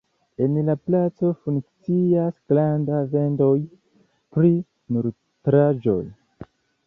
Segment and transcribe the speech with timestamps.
[0.43, 3.51] En la placo funkcias granda vendejo
[4.37, 4.51] pri
[4.97, 6.01] nutraĵoj.